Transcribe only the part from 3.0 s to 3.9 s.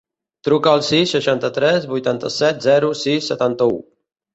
sis, setanta-u.